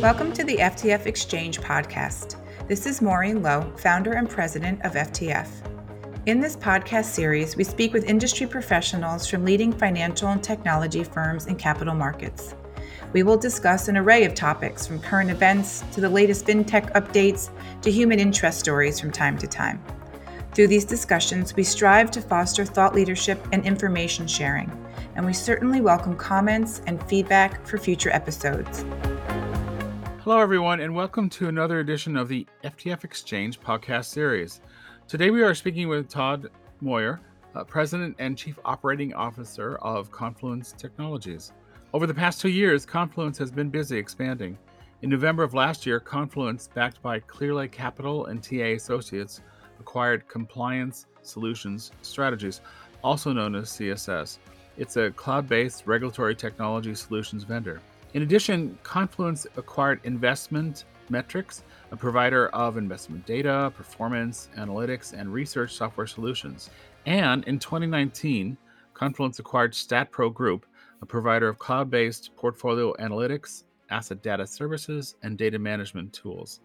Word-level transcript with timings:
Welcome 0.00 0.32
to 0.34 0.44
the 0.44 0.58
FTF 0.58 1.06
Exchange 1.06 1.60
podcast. 1.60 2.36
This 2.68 2.86
is 2.86 3.02
Maureen 3.02 3.42
Lowe, 3.42 3.72
founder 3.78 4.12
and 4.12 4.30
president 4.30 4.80
of 4.84 4.92
FTF. 4.92 5.48
In 6.26 6.38
this 6.38 6.54
podcast 6.54 7.06
series, 7.06 7.56
we 7.56 7.64
speak 7.64 7.92
with 7.92 8.04
industry 8.04 8.46
professionals 8.46 9.26
from 9.26 9.44
leading 9.44 9.72
financial 9.72 10.28
and 10.28 10.40
technology 10.40 11.02
firms 11.02 11.46
and 11.46 11.58
capital 11.58 11.96
markets. 11.96 12.54
We 13.12 13.24
will 13.24 13.36
discuss 13.36 13.88
an 13.88 13.96
array 13.96 14.24
of 14.24 14.36
topics 14.36 14.86
from 14.86 15.00
current 15.00 15.30
events 15.30 15.82
to 15.94 16.00
the 16.00 16.08
latest 16.08 16.46
fintech 16.46 16.92
updates 16.92 17.50
to 17.82 17.90
human 17.90 18.20
interest 18.20 18.60
stories 18.60 19.00
from 19.00 19.10
time 19.10 19.36
to 19.38 19.48
time. 19.48 19.82
Through 20.54 20.68
these 20.68 20.84
discussions, 20.84 21.56
we 21.56 21.64
strive 21.64 22.12
to 22.12 22.20
foster 22.20 22.64
thought 22.64 22.94
leadership 22.94 23.44
and 23.50 23.66
information 23.66 24.28
sharing, 24.28 24.70
and 25.16 25.26
we 25.26 25.32
certainly 25.32 25.80
welcome 25.80 26.16
comments 26.16 26.82
and 26.86 27.02
feedback 27.08 27.66
for 27.66 27.78
future 27.78 28.10
episodes. 28.10 28.84
Hello, 30.28 30.42
everyone, 30.42 30.80
and 30.80 30.94
welcome 30.94 31.30
to 31.30 31.48
another 31.48 31.80
edition 31.80 32.14
of 32.14 32.28
the 32.28 32.46
FTF 32.62 33.02
Exchange 33.02 33.58
podcast 33.60 34.04
series. 34.04 34.60
Today, 35.06 35.30
we 35.30 35.42
are 35.42 35.54
speaking 35.54 35.88
with 35.88 36.10
Todd 36.10 36.50
Moyer, 36.82 37.18
uh, 37.54 37.64
President 37.64 38.14
and 38.18 38.36
Chief 38.36 38.58
Operating 38.66 39.14
Officer 39.14 39.76
of 39.76 40.10
Confluence 40.10 40.74
Technologies. 40.76 41.54
Over 41.94 42.06
the 42.06 42.12
past 42.12 42.42
two 42.42 42.50
years, 42.50 42.84
Confluence 42.84 43.38
has 43.38 43.50
been 43.50 43.70
busy 43.70 43.96
expanding. 43.96 44.58
In 45.00 45.08
November 45.08 45.44
of 45.44 45.54
last 45.54 45.86
year, 45.86 45.98
Confluence, 45.98 46.68
backed 46.74 47.00
by 47.00 47.20
Clearlake 47.20 47.72
Capital 47.72 48.26
and 48.26 48.42
TA 48.42 48.74
Associates, 48.76 49.40
acquired 49.80 50.28
Compliance 50.28 51.06
Solutions 51.22 51.90
Strategies, 52.02 52.60
also 53.02 53.32
known 53.32 53.54
as 53.54 53.70
CSS. 53.70 54.36
It's 54.76 54.98
a 54.98 55.10
cloud 55.10 55.48
based 55.48 55.86
regulatory 55.86 56.36
technology 56.36 56.94
solutions 56.94 57.44
vendor. 57.44 57.80
In 58.14 58.22
addition, 58.22 58.78
Confluence 58.82 59.46
acquired 59.56 60.00
Investment 60.04 60.84
Metrics, 61.10 61.62
a 61.90 61.96
provider 61.96 62.48
of 62.48 62.78
investment 62.78 63.26
data, 63.26 63.70
performance, 63.76 64.48
analytics, 64.56 65.12
and 65.12 65.32
research 65.32 65.74
software 65.74 66.06
solutions. 66.06 66.70
And 67.04 67.44
in 67.44 67.58
2019, 67.58 68.56
Confluence 68.94 69.38
acquired 69.38 69.72
StatPro 69.72 70.32
Group, 70.32 70.64
a 71.02 71.06
provider 71.06 71.48
of 71.48 71.58
cloud 71.58 71.90
based 71.90 72.34
portfolio 72.34 72.94
analytics, 72.94 73.64
asset 73.90 74.22
data 74.22 74.46
services, 74.46 75.16
and 75.22 75.36
data 75.36 75.58
management 75.58 76.12
tools. 76.12 76.60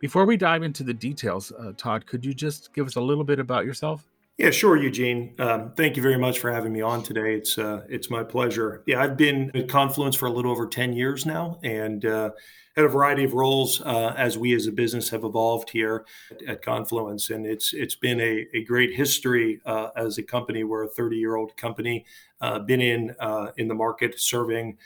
Before 0.00 0.26
we 0.26 0.36
dive 0.36 0.64
into 0.64 0.82
the 0.82 0.94
details, 0.94 1.52
uh, 1.52 1.72
Todd, 1.76 2.06
could 2.06 2.24
you 2.24 2.34
just 2.34 2.72
give 2.74 2.86
us 2.86 2.96
a 2.96 3.00
little 3.00 3.24
bit 3.24 3.38
about 3.38 3.64
yourself? 3.64 4.09
Yeah, 4.40 4.50
sure, 4.50 4.74
Eugene. 4.78 5.34
Um, 5.38 5.74
thank 5.76 5.98
you 5.98 6.02
very 6.02 6.16
much 6.16 6.38
for 6.38 6.50
having 6.50 6.72
me 6.72 6.80
on 6.80 7.02
today. 7.02 7.34
It's 7.34 7.58
uh, 7.58 7.84
it's 7.90 8.08
my 8.08 8.24
pleasure. 8.24 8.82
Yeah, 8.86 9.02
I've 9.02 9.18
been 9.18 9.50
at 9.54 9.68
Confluence 9.68 10.16
for 10.16 10.28
a 10.28 10.30
little 10.30 10.50
over 10.50 10.66
ten 10.66 10.94
years 10.94 11.26
now, 11.26 11.58
and 11.62 12.02
uh, 12.06 12.30
had 12.74 12.86
a 12.86 12.88
variety 12.88 13.24
of 13.24 13.34
roles 13.34 13.82
uh, 13.82 14.14
as 14.16 14.38
we 14.38 14.54
as 14.54 14.66
a 14.66 14.72
business 14.72 15.10
have 15.10 15.24
evolved 15.24 15.68
here 15.68 16.06
at, 16.30 16.42
at 16.48 16.62
Confluence, 16.62 17.28
and 17.28 17.44
it's 17.44 17.74
it's 17.74 17.96
been 17.96 18.18
a, 18.18 18.46
a 18.54 18.64
great 18.64 18.94
history 18.94 19.60
uh, 19.66 19.88
as 19.94 20.16
a 20.16 20.22
company. 20.22 20.64
We're 20.64 20.84
a 20.84 20.88
thirty 20.88 21.18
year 21.18 21.36
old 21.36 21.54
company, 21.58 22.06
uh, 22.40 22.60
been 22.60 22.80
in 22.80 23.14
uh, 23.20 23.48
in 23.58 23.68
the 23.68 23.74
market 23.74 24.18
serving 24.18 24.78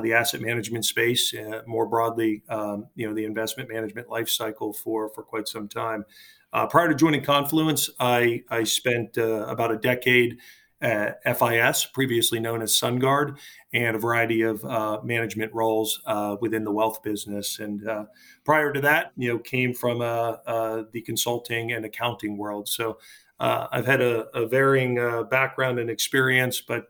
the 0.00 0.14
asset 0.14 0.40
management 0.40 0.86
space 0.86 1.34
more 1.66 1.84
broadly, 1.84 2.42
um, 2.48 2.86
you 2.94 3.06
know, 3.06 3.12
the 3.14 3.26
investment 3.26 3.68
management 3.68 4.08
life 4.08 4.30
cycle 4.30 4.72
for 4.72 5.10
for 5.10 5.22
quite 5.22 5.48
some 5.48 5.68
time. 5.68 6.02
Uh, 6.52 6.66
prior 6.66 6.88
to 6.88 6.94
joining 6.94 7.22
Confluence, 7.22 7.88
I, 7.98 8.42
I 8.50 8.64
spent 8.64 9.16
uh, 9.16 9.46
about 9.46 9.72
a 9.72 9.78
decade 9.78 10.38
at 10.80 11.22
FIS, 11.38 11.86
previously 11.86 12.40
known 12.40 12.60
as 12.60 12.72
SunGard, 12.72 13.38
and 13.72 13.94
a 13.94 13.98
variety 13.98 14.42
of 14.42 14.64
uh, 14.64 15.00
management 15.04 15.54
roles 15.54 16.02
uh, 16.06 16.36
within 16.40 16.64
the 16.64 16.72
wealth 16.72 17.02
business. 17.02 17.60
And 17.60 17.88
uh, 17.88 18.06
prior 18.44 18.72
to 18.72 18.80
that, 18.80 19.12
you 19.16 19.28
know, 19.28 19.38
came 19.38 19.72
from 19.72 20.00
uh, 20.00 20.82
the 20.90 21.00
consulting 21.02 21.72
and 21.72 21.84
accounting 21.84 22.36
world. 22.36 22.68
So 22.68 22.98
I've 23.38 23.86
had 23.86 24.00
a, 24.00 24.26
a 24.36 24.46
varying 24.46 24.96
background 25.30 25.78
and 25.78 25.88
experience, 25.88 26.60
but 26.60 26.88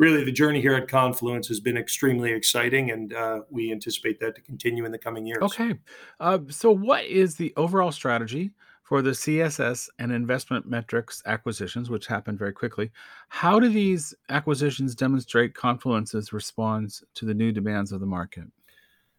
really 0.00 0.24
the 0.24 0.32
journey 0.32 0.60
here 0.60 0.74
at 0.74 0.88
Confluence 0.88 1.46
has 1.48 1.60
been 1.60 1.76
extremely 1.76 2.32
exciting, 2.32 2.90
and 2.90 3.12
uh, 3.12 3.42
we 3.50 3.70
anticipate 3.70 4.18
that 4.20 4.34
to 4.34 4.40
continue 4.40 4.84
in 4.84 4.90
the 4.90 4.98
coming 4.98 5.26
years. 5.26 5.42
Okay. 5.42 5.74
Uh, 6.18 6.38
so, 6.48 6.72
what 6.72 7.04
is 7.04 7.36
the 7.36 7.52
overall 7.56 7.92
strategy 7.92 8.50
for 8.90 9.02
the 9.02 9.10
CSS 9.10 9.88
and 10.00 10.10
investment 10.10 10.66
metrics 10.66 11.22
acquisitions, 11.24 11.88
which 11.88 12.08
happened 12.08 12.40
very 12.40 12.52
quickly. 12.52 12.90
How 13.28 13.60
do 13.60 13.68
these 13.68 14.12
acquisitions 14.30 14.96
demonstrate 14.96 15.54
Confluence's 15.54 16.32
response 16.32 17.04
to 17.14 17.24
the 17.24 17.32
new 17.32 17.52
demands 17.52 17.92
of 17.92 18.00
the 18.00 18.06
market? 18.06 18.46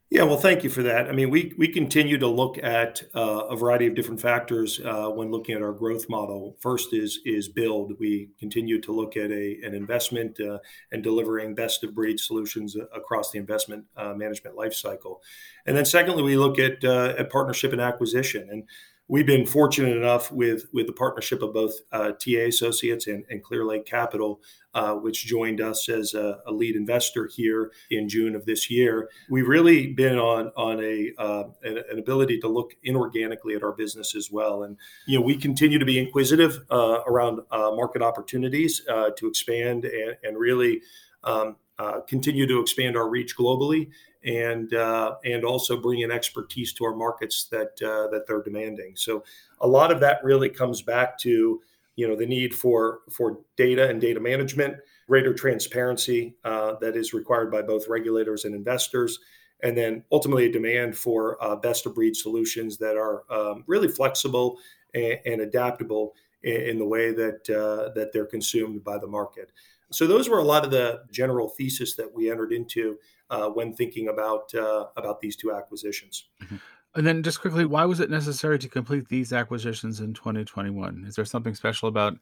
Yeah, 0.09 0.23
well, 0.23 0.35
thank 0.35 0.65
you 0.65 0.69
for 0.69 0.83
that. 0.83 1.07
I 1.07 1.13
mean, 1.13 1.29
we 1.29 1.53
we 1.57 1.69
continue 1.69 2.17
to 2.17 2.27
look 2.27 2.57
at 2.61 3.01
uh, 3.15 3.45
a 3.49 3.55
variety 3.55 3.87
of 3.87 3.95
different 3.95 4.19
factors 4.19 4.81
uh, 4.83 5.07
when 5.07 5.31
looking 5.31 5.55
at 5.55 5.61
our 5.61 5.71
growth 5.71 6.09
model. 6.09 6.57
First 6.59 6.93
is 6.93 7.21
is 7.23 7.47
build. 7.47 7.93
We 7.97 8.27
continue 8.37 8.81
to 8.81 8.91
look 8.91 9.15
at 9.15 9.31
a 9.31 9.57
an 9.63 9.73
investment 9.73 10.37
uh, 10.41 10.57
and 10.91 11.01
delivering 11.01 11.55
best 11.55 11.85
of 11.85 11.95
breed 11.95 12.19
solutions 12.19 12.75
across 12.93 13.31
the 13.31 13.39
investment 13.39 13.85
uh, 13.95 14.13
management 14.13 14.57
lifecycle, 14.57 15.19
and 15.65 15.77
then 15.77 15.85
secondly, 15.85 16.23
we 16.23 16.35
look 16.35 16.59
at 16.59 16.83
uh, 16.83 17.13
at 17.17 17.29
partnership 17.29 17.71
and 17.71 17.79
acquisition. 17.79 18.49
And 18.51 18.63
we've 19.11 19.25
been 19.25 19.45
fortunate 19.45 19.95
enough 19.95 20.31
with 20.31 20.65
with 20.73 20.87
the 20.87 20.93
partnership 20.93 21.43
of 21.43 21.53
both 21.53 21.73
uh, 21.91 22.13
TA 22.13 22.47
Associates 22.47 23.05
and, 23.05 23.25
and 23.29 23.43
Clearlake 23.43 23.85
Capital, 23.85 24.41
uh, 24.73 24.93
which 24.93 25.25
joined 25.25 25.59
us 25.59 25.89
as 25.89 26.13
a, 26.13 26.39
a, 26.47 26.51
lead 26.51 26.77
investor 26.77 27.29
here 27.31 27.73
in 27.91 28.07
June 28.07 28.35
of 28.35 28.45
this 28.45 28.71
year. 28.71 29.09
We've 29.29 29.47
really 29.47 29.87
been 29.87 30.17
on 30.17 30.47
on 30.55 30.81
a 30.81 31.11
uh, 31.19 31.43
an, 31.61 31.83
an, 31.91 31.99
ability 31.99 32.39
to 32.39 32.47
look 32.47 32.73
inorganically 32.87 33.55
at 33.55 33.63
our 33.63 33.73
business 33.73 34.15
as 34.15 34.31
well, 34.31 34.63
and 34.63 34.77
you 35.05 35.19
know 35.19 35.25
we 35.25 35.35
continue 35.35 35.77
to 35.77 35.85
be 35.85 35.99
inquisitive 35.99 36.59
uh, 36.71 37.01
around 37.05 37.41
uh, 37.51 37.71
market 37.71 38.01
opportunities 38.01 38.81
uh, 38.89 39.11
to 39.17 39.27
expand 39.27 39.85
and, 39.85 40.15
and 40.23 40.37
really. 40.37 40.81
Um, 41.23 41.55
uh, 41.81 42.01
continue 42.01 42.45
to 42.45 42.59
expand 42.59 42.95
our 42.95 43.09
reach 43.09 43.35
globally 43.35 43.89
and 44.23 44.73
uh, 44.75 45.15
and 45.25 45.43
also 45.43 45.75
bring 45.75 46.01
in 46.01 46.11
expertise 46.11 46.73
to 46.73 46.85
our 46.85 46.95
markets 46.95 47.45
that 47.45 47.71
uh, 47.81 48.07
that 48.11 48.25
they're 48.27 48.43
demanding. 48.43 48.95
So 48.95 49.23
a 49.61 49.67
lot 49.67 49.91
of 49.91 49.99
that 50.01 50.23
really 50.23 50.49
comes 50.49 50.81
back 50.83 51.17
to 51.19 51.59
you 51.95 52.07
know 52.07 52.15
the 52.15 52.25
need 52.25 52.53
for 52.53 52.99
for 53.09 53.39
data 53.57 53.89
and 53.89 53.99
data 53.99 54.19
management, 54.19 54.77
greater 55.07 55.33
transparency 55.33 56.35
uh, 56.43 56.75
that 56.81 56.95
is 56.95 57.13
required 57.13 57.51
by 57.51 57.63
both 57.63 57.87
regulators 57.87 58.45
and 58.45 58.53
investors, 58.53 59.19
and 59.63 59.75
then 59.75 60.03
ultimately 60.11 60.45
a 60.45 60.51
demand 60.51 60.95
for 60.95 61.43
uh, 61.43 61.55
best 61.55 61.85
of 61.85 61.95
breed 61.95 62.15
solutions 62.15 62.77
that 62.77 62.97
are 62.97 63.23
um, 63.31 63.63
really 63.65 63.87
flexible 63.87 64.59
and, 64.93 65.19
and 65.25 65.41
adaptable 65.41 66.13
in, 66.43 66.61
in, 66.61 66.77
the 66.77 66.85
way 66.85 67.11
that 67.11 67.49
uh, 67.49 67.91
that 67.93 68.11
they're 68.13 68.25
consumed 68.25 68.83
by 68.83 68.97
the 68.99 69.07
market. 69.07 69.51
So 69.91 70.07
those 70.07 70.29
were 70.29 70.39
a 70.39 70.43
lot 70.43 70.65
of 70.65 70.71
the 70.71 71.01
general 71.11 71.49
thesis 71.49 71.95
that 71.95 72.13
we 72.13 72.31
entered 72.31 72.51
into 72.51 72.97
uh, 73.29 73.49
when 73.49 73.73
thinking 73.73 74.07
about 74.07 74.53
uh, 74.53 74.87
about 74.97 75.21
these 75.21 75.35
two 75.35 75.53
acquisitions. 75.53 76.29
Mm-hmm. 76.43 76.57
And 76.93 77.07
then, 77.07 77.23
just 77.23 77.39
quickly, 77.39 77.65
why 77.65 77.85
was 77.85 77.99
it 77.99 78.09
necessary 78.09 78.59
to 78.59 78.67
complete 78.67 79.07
these 79.07 79.31
acquisitions 79.31 80.01
in 80.01 80.13
2021? 80.13 81.05
Is 81.07 81.15
there 81.15 81.25
something 81.25 81.55
special 81.55 81.87
about 81.87 82.17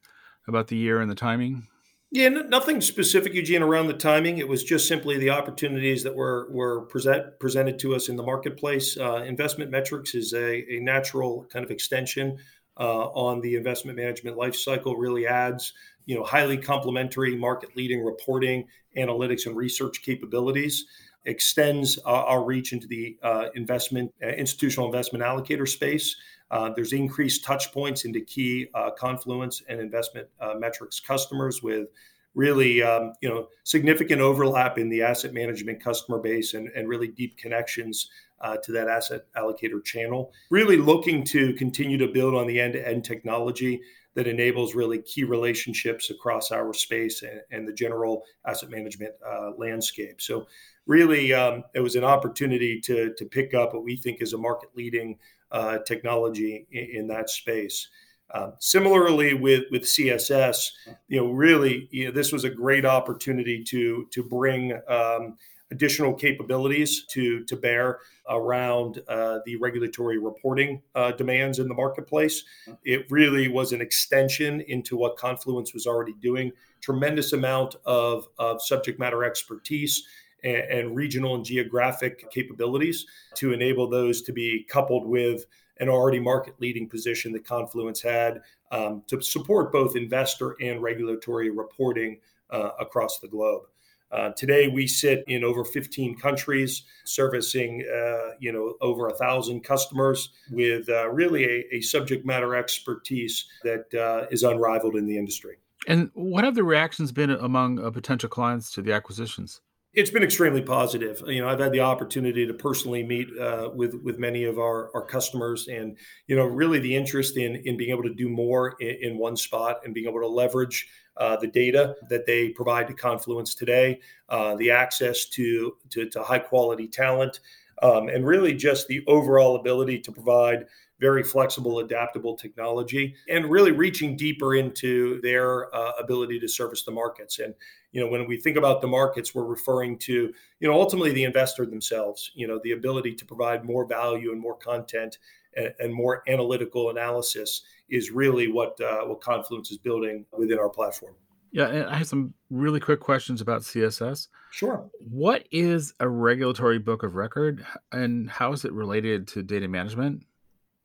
about 0.47 0.67
the 0.67 0.77
year 0.77 1.01
and 1.01 1.09
the 1.09 1.15
timing? 1.15 1.67
Yeah, 2.11 2.29
nothing 2.29 2.81
specific, 2.81 3.35
Eugene, 3.35 3.61
around 3.61 3.85
the 3.85 3.93
timing. 3.93 4.39
It 4.39 4.47
was 4.47 4.63
just 4.63 4.87
simply 4.87 5.19
the 5.19 5.29
opportunities 5.29 6.01
that 6.03 6.15
were 6.15 6.47
were 6.51 6.81
present, 6.87 7.39
presented 7.39 7.77
to 7.79 7.95
us 7.95 8.09
in 8.09 8.15
the 8.15 8.23
marketplace. 8.23 8.97
Uh, 8.97 9.23
investment 9.27 9.69
metrics 9.69 10.15
is 10.15 10.33
a, 10.33 10.73
a 10.73 10.79
natural 10.79 11.45
kind 11.51 11.63
of 11.63 11.69
extension 11.69 12.37
on 12.79 13.41
the 13.41 13.55
investment 13.55 13.97
management 13.97 14.37
lifecycle. 14.37 14.95
Really 14.97 15.27
adds 15.27 15.73
you 16.09 16.15
know 16.15 16.23
highly 16.23 16.57
complementary 16.57 17.35
market 17.35 17.69
leading 17.77 18.03
reporting 18.03 18.67
analytics 18.97 19.45
and 19.45 19.55
research 19.55 20.01
capabilities 20.01 20.85
extends 21.25 21.99
uh, 21.99 22.23
our 22.23 22.43
reach 22.43 22.73
into 22.73 22.87
the 22.87 23.15
uh, 23.21 23.45
investment 23.53 24.11
uh, 24.23 24.29
institutional 24.29 24.87
investment 24.87 25.23
allocator 25.23 25.67
space 25.67 26.15
uh, 26.49 26.71
there's 26.75 26.93
increased 26.93 27.43
touch 27.43 27.71
points 27.71 28.05
into 28.05 28.21
key 28.21 28.67
uh, 28.73 28.89
confluence 28.89 29.61
and 29.69 29.79
investment 29.79 30.27
uh, 30.41 30.55
metrics 30.57 30.99
customers 30.99 31.61
with 31.61 31.89
really 32.35 32.81
um, 32.81 33.13
you 33.21 33.29
know 33.29 33.47
significant 33.63 34.21
overlap 34.21 34.77
in 34.77 34.89
the 34.89 35.01
asset 35.01 35.33
management 35.33 35.83
customer 35.83 36.19
base 36.19 36.53
and, 36.53 36.69
and 36.75 36.87
really 36.87 37.07
deep 37.07 37.37
connections 37.37 38.09
uh, 38.41 38.57
to 38.63 38.71
that 38.71 38.87
asset 38.87 39.21
allocator 39.35 39.83
channel. 39.83 40.31
Really 40.49 40.77
looking 40.77 41.23
to 41.25 41.53
continue 41.53 41.97
to 41.97 42.07
build 42.07 42.35
on 42.35 42.47
the 42.47 42.59
end 42.59 42.73
to 42.73 42.87
end 42.87 43.03
technology 43.03 43.81
that 44.15 44.27
enables 44.27 44.75
really 44.75 45.01
key 45.01 45.23
relationships 45.23 46.09
across 46.09 46.51
our 46.51 46.73
space 46.73 47.21
and, 47.21 47.41
and 47.51 47.67
the 47.67 47.73
general 47.73 48.23
asset 48.45 48.69
management 48.69 49.13
uh, 49.25 49.51
landscape. 49.57 50.21
So, 50.21 50.47
really, 50.87 51.33
um, 51.33 51.63
it 51.75 51.79
was 51.79 51.95
an 51.95 52.03
opportunity 52.03 52.81
to, 52.81 53.13
to 53.13 53.25
pick 53.25 53.53
up 53.53 53.73
what 53.73 53.83
we 53.83 53.95
think 53.95 54.21
is 54.21 54.33
a 54.33 54.37
market 54.37 54.69
leading 54.75 55.17
uh, 55.51 55.77
technology 55.79 56.67
in, 56.71 57.01
in, 57.01 57.07
that 57.07 57.29
space. 57.29 57.87
Um, 58.31 58.53
similarly, 58.59 59.33
with 59.33 59.65
with 59.71 59.83
CSS, 59.83 60.71
you 61.07 61.19
know, 61.19 61.31
really, 61.31 61.87
you 61.91 62.05
know, 62.05 62.11
this 62.11 62.31
was 62.31 62.43
a 62.43 62.49
great 62.49 62.85
opportunity 62.85 63.63
to 63.65 64.07
to 64.11 64.23
bring 64.23 64.79
um, 64.87 65.37
additional 65.71 66.13
capabilities 66.13 67.05
to 67.09 67.43
to 67.45 67.55
bear 67.55 67.99
around 68.29 69.01
uh, 69.07 69.39
the 69.45 69.55
regulatory 69.55 70.17
reporting 70.17 70.81
uh, 70.95 71.11
demands 71.11 71.59
in 71.59 71.67
the 71.67 71.73
marketplace. 71.73 72.43
It 72.83 73.09
really 73.09 73.47
was 73.47 73.73
an 73.73 73.81
extension 73.81 74.61
into 74.61 74.95
what 74.95 75.17
Confluence 75.17 75.73
was 75.73 75.87
already 75.87 76.13
doing. 76.21 76.51
Tremendous 76.79 77.33
amount 77.33 77.75
of, 77.85 78.27
of 78.37 78.61
subject 78.61 78.99
matter 78.99 79.23
expertise 79.23 80.03
and, 80.43 80.57
and 80.57 80.95
regional 80.95 81.35
and 81.35 81.43
geographic 81.43 82.29
capabilities 82.31 83.05
to 83.35 83.51
enable 83.51 83.89
those 83.89 84.21
to 84.23 84.31
be 84.31 84.65
coupled 84.69 85.07
with 85.07 85.45
an 85.79 85.89
already 85.89 86.19
market 86.19 86.55
leading 86.59 86.87
position 86.87 87.31
that 87.33 87.45
Confluence 87.45 88.01
had 88.01 88.41
um, 88.71 89.03
to 89.07 89.21
support 89.21 89.71
both 89.71 89.95
investor 89.95 90.55
and 90.61 90.81
regulatory 90.81 91.49
reporting 91.49 92.19
uh, 92.49 92.69
across 92.79 93.19
the 93.19 93.27
globe. 93.27 93.63
Uh, 94.11 94.31
today, 94.31 94.67
we 94.67 94.87
sit 94.87 95.23
in 95.27 95.43
over 95.43 95.63
15 95.63 96.17
countries, 96.17 96.83
servicing 97.05 97.85
uh, 97.87 98.31
you 98.39 98.51
know 98.51 98.73
over 98.81 99.07
a 99.07 99.13
thousand 99.13 99.63
customers 99.63 100.29
with 100.51 100.89
uh, 100.89 101.07
really 101.09 101.45
a, 101.45 101.75
a, 101.75 101.81
subject 101.81 102.25
matter 102.25 102.55
expertise 102.55 103.45
that 103.63 103.93
uh, 103.93 104.25
is 104.31 104.41
unrivaled 104.41 104.95
in 104.95 105.05
the 105.05 105.15
industry. 105.15 105.57
And 105.87 106.09
what 106.13 106.43
have 106.43 106.55
the 106.55 106.63
reactions 106.63 107.11
been 107.11 107.29
among 107.29 107.79
uh, 107.79 107.91
potential 107.91 108.29
clients 108.29 108.71
to 108.71 108.81
the 108.81 108.93
acquisitions? 108.93 109.61
It's 109.95 110.11
been 110.11 110.21
extremely 110.21 110.61
positive. 110.61 111.23
You 111.25 111.41
know, 111.41 111.49
I've 111.49 111.59
had 111.59 111.71
the 111.71 111.79
opportunity 111.79 112.45
to 112.45 112.53
personally 112.53 113.01
meet 113.03 113.27
uh, 113.39 113.71
with 113.73 113.95
with 114.03 114.19
many 114.19 114.43
of 114.43 114.59
our, 114.59 114.91
our 114.93 115.03
customers, 115.03 115.67
and 115.67 115.97
you 116.27 116.35
know, 116.35 116.45
really 116.45 116.77
the 116.77 116.95
interest 116.95 117.37
in 117.37 117.55
in 117.65 117.75
being 117.75 117.89
able 117.89 118.03
to 118.03 118.13
do 118.13 118.29
more 118.29 118.75
in, 118.79 118.97
in 119.01 119.17
one 119.17 119.35
spot 119.35 119.81
and 119.83 119.93
being 119.93 120.07
able 120.07 120.19
to 120.19 120.27
leverage 120.27 120.87
uh, 121.17 121.37
the 121.37 121.47
data 121.47 121.95
that 122.07 122.27
they 122.27 122.49
provide 122.49 122.87
to 122.87 122.93
Confluence 122.93 123.55
today, 123.55 123.99
uh, 124.29 124.55
the 124.55 124.69
access 124.69 125.25
to 125.25 125.75
to, 125.89 126.07
to 126.07 126.21
high 126.21 126.39
quality 126.39 126.87
talent, 126.87 127.39
um, 127.81 128.09
and 128.09 128.27
really 128.27 128.53
just 128.53 128.87
the 128.87 129.03
overall 129.07 129.55
ability 129.55 129.97
to 129.99 130.11
provide 130.11 130.67
very 130.99 131.23
flexible, 131.23 131.79
adaptable 131.79 132.35
technology, 132.35 133.15
and 133.29 133.49
really 133.49 133.71
reaching 133.71 134.15
deeper 134.15 134.55
into 134.55 135.21
their 135.21 135.73
uh, 135.75 135.91
ability 135.99 136.39
to 136.39 136.47
service 136.47 136.83
the 136.83 136.91
markets. 136.91 137.39
And 137.39 137.53
you 137.91 138.01
know, 138.01 138.07
when 138.07 138.27
we 138.27 138.37
think 138.37 138.57
about 138.57 138.81
the 138.81 138.87
markets, 138.87 139.33
we're 139.33 139.45
referring 139.45 139.97
to 139.99 140.33
you 140.59 140.67
know 140.67 140.73
ultimately 140.73 141.11
the 141.11 141.23
investor 141.23 141.65
themselves. 141.65 142.31
You 142.35 142.47
know, 142.47 142.59
the 142.63 142.71
ability 142.71 143.15
to 143.15 143.25
provide 143.25 143.63
more 143.63 143.85
value 143.85 144.31
and 144.31 144.41
more 144.41 144.55
content 144.55 145.17
and, 145.55 145.73
and 145.79 145.93
more 145.93 146.23
analytical 146.27 146.89
analysis 146.89 147.61
is 147.89 148.11
really 148.11 148.51
what 148.51 148.79
uh, 148.81 149.01
what 149.01 149.21
Confluence 149.21 149.71
is 149.71 149.77
building 149.77 150.25
within 150.37 150.59
our 150.59 150.69
platform. 150.69 151.15
Yeah, 151.51 151.67
and 151.67 151.85
I 151.85 151.95
have 151.95 152.07
some 152.07 152.33
really 152.51 152.79
quick 152.79 152.99
questions 152.99 153.41
about 153.41 153.61
CSS. 153.61 154.27
Sure. 154.51 154.87
What 154.99 155.47
is 155.51 155.93
a 155.99 156.07
regulatory 156.07 156.77
book 156.77 157.01
of 157.01 157.15
record, 157.15 157.65
and 157.91 158.29
how 158.29 158.53
is 158.53 158.65
it 158.65 158.73
related 158.73 159.27
to 159.29 159.41
data 159.41 159.67
management? 159.67 160.23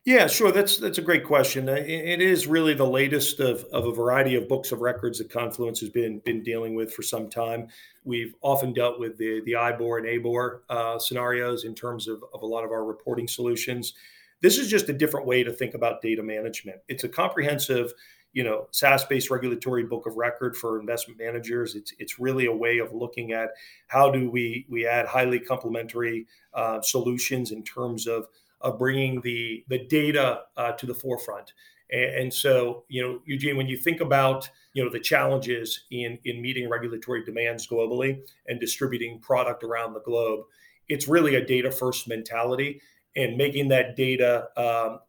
Yeah, 0.05 0.27
sure. 0.27 0.51
That's 0.51 0.77
that's 0.77 0.99
a 0.99 1.01
great 1.01 1.23
question. 1.23 1.67
Uh, 1.67 1.73
it 1.73 2.21
is 2.21 2.45
really 2.45 2.75
the 2.75 2.85
latest 2.85 3.39
of, 3.39 3.63
of 3.73 3.87
a 3.87 3.91
variety 3.91 4.35
of 4.35 4.47
books 4.47 4.71
of 4.71 4.81
records 4.81 5.17
that 5.17 5.31
Confluence 5.31 5.79
has 5.79 5.89
been 5.89 6.19
been 6.19 6.43
dealing 6.43 6.75
with 6.75 6.93
for 6.93 7.01
some 7.01 7.27
time. 7.27 7.69
We've 8.03 8.35
often 8.43 8.71
dealt 8.71 8.99
with 8.99 9.17
the 9.17 9.41
the 9.45 9.53
IBOR 9.53 9.97
and 9.97 10.05
ABOR 10.05 10.61
uh, 10.69 10.99
scenarios 10.99 11.63
in 11.65 11.73
terms 11.73 12.07
of, 12.07 12.23
of 12.35 12.43
a 12.43 12.45
lot 12.45 12.63
of 12.63 12.69
our 12.69 12.85
reporting 12.85 13.27
solutions. 13.27 13.95
This 14.41 14.59
is 14.59 14.67
just 14.67 14.89
a 14.89 14.93
different 14.93 15.25
way 15.25 15.43
to 15.43 15.51
think 15.51 15.73
about 15.73 16.03
data 16.03 16.21
management. 16.21 16.77
It's 16.87 17.03
a 17.03 17.09
comprehensive, 17.09 17.91
you 18.31 18.43
know, 18.43 18.67
SaaS-based 18.69 19.31
regulatory 19.31 19.85
book 19.85 20.05
of 20.05 20.17
record 20.17 20.55
for 20.55 20.79
investment 20.79 21.19
managers. 21.19 21.73
It's 21.73 21.93
it's 21.97 22.19
really 22.19 22.45
a 22.45 22.55
way 22.55 22.77
of 22.77 22.93
looking 22.93 23.31
at 23.31 23.49
how 23.87 24.11
do 24.11 24.29
we 24.29 24.67
we 24.69 24.85
add 24.85 25.07
highly 25.07 25.39
complementary 25.39 26.27
uh, 26.53 26.79
solutions 26.81 27.51
in 27.51 27.63
terms 27.63 28.05
of 28.05 28.27
of 28.65 28.77
bringing 28.79 29.21
the 29.21 29.63
the 29.69 29.85
data 29.87 30.41
uh, 30.57 30.73
to 30.73 30.85
the 30.85 30.93
forefront. 30.93 31.53
And, 31.91 32.15
and, 32.15 32.33
so, 32.33 32.83
you 32.89 33.01
know, 33.01 33.19
Eugene, 33.25 33.57
when 33.57 33.67
you 33.67 33.77
think 33.77 34.01
about 34.01 34.49
you 34.73 34.83
know 34.83 34.89
the 34.89 34.99
challenges 34.99 35.85
in 35.91 36.17
in 36.25 36.41
meeting 36.41 36.67
regulatory 36.69 37.23
demands 37.23 37.67
globally 37.67 38.19
and 38.47 38.59
distributing 38.59 39.19
product 39.19 39.63
around 39.63 39.93
the 39.93 40.01
globe, 40.01 40.41
it's 40.89 41.07
really 41.07 41.35
a 41.35 41.45
data 41.45 41.71
first 41.71 42.07
mentality 42.07 42.81
and 43.15 43.37
making 43.37 43.69
that 43.69 43.95
data 43.95 44.47
um, 44.57 44.99